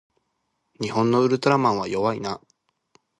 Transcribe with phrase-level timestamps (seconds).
[0.81, 2.41] 日本のウルトラマンは弱いな